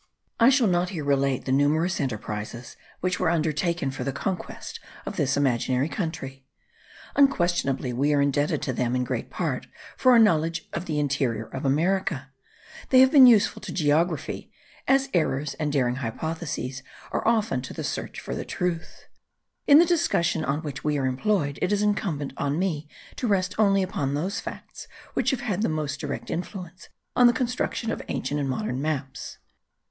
I 0.39 0.49
shall 0.49 0.65
not 0.65 0.89
here 0.89 1.03
relate 1.03 1.45
the 1.45 1.51
numerous 1.51 2.01
enterprises 2.01 2.75
which 3.01 3.19
were 3.19 3.29
undertaken 3.29 3.91
for 3.91 4.03
the 4.03 4.11
conquest 4.11 4.79
of 5.05 5.15
this 5.15 5.37
imaginary 5.37 5.87
country. 5.89 6.43
Unquestionably 7.15 7.93
we 7.93 8.11
are 8.11 8.19
indebted 8.19 8.63
to 8.63 8.73
them 8.73 8.95
in 8.95 9.03
great 9.03 9.29
part 9.29 9.67
for 9.95 10.11
our 10.13 10.17
knowledge 10.17 10.67
of 10.73 10.85
the 10.87 10.99
interior 10.99 11.45
of 11.45 11.65
America; 11.65 12.31
they 12.89 12.99
have 12.99 13.11
been 13.11 13.27
useful 13.27 13.61
to 13.61 13.71
geography, 13.71 14.51
as 14.87 15.07
errors 15.13 15.53
and 15.59 15.71
daring 15.71 15.97
hypotheses 15.97 16.81
are 17.11 17.27
often 17.27 17.61
to 17.61 17.71
the 17.71 17.83
search 17.83 18.27
of 18.27 18.47
truth: 18.47 19.05
but 19.67 19.71
in 19.71 19.77
the 19.77 19.85
discussion 19.85 20.43
on 20.43 20.63
which 20.63 20.83
we 20.83 20.97
are 20.97 21.05
employed, 21.05 21.59
it 21.61 21.71
is 21.71 21.83
incumbent 21.83 22.33
on 22.37 22.57
me 22.57 22.89
to 23.15 23.27
rest 23.27 23.53
only 23.59 23.83
upon 23.83 24.15
those 24.15 24.39
facts 24.39 24.87
which 25.13 25.29
have 25.29 25.41
had 25.41 25.61
the 25.61 25.69
most 25.69 25.99
direct 25.99 26.31
influence 26.31 26.89
on 27.15 27.27
the 27.27 27.31
construction 27.33 27.91
of 27.91 28.01
ancient 28.07 28.39
and 28.39 28.49
modern 28.49 28.81
maps. 28.81 29.37